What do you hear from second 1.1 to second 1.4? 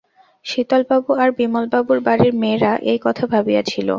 আর